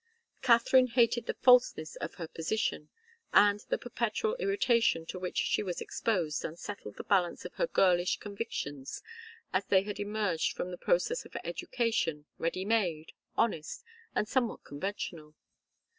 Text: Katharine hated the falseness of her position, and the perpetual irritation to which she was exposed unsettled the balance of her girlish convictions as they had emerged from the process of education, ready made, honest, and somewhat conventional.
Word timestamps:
Katharine 0.41 0.87
hated 0.87 1.27
the 1.27 1.35
falseness 1.43 1.95
of 1.97 2.15
her 2.15 2.27
position, 2.27 2.89
and 3.33 3.59
the 3.69 3.77
perpetual 3.77 4.33
irritation 4.37 5.05
to 5.05 5.19
which 5.19 5.37
she 5.37 5.61
was 5.61 5.79
exposed 5.79 6.43
unsettled 6.43 6.95
the 6.97 7.03
balance 7.03 7.45
of 7.45 7.53
her 7.53 7.67
girlish 7.67 8.17
convictions 8.17 9.03
as 9.53 9.65
they 9.65 9.83
had 9.83 9.99
emerged 9.99 10.53
from 10.53 10.71
the 10.71 10.75
process 10.79 11.23
of 11.23 11.37
education, 11.43 12.25
ready 12.39 12.65
made, 12.65 13.11
honest, 13.37 13.83
and 14.15 14.27
somewhat 14.27 14.63
conventional. 14.63 15.35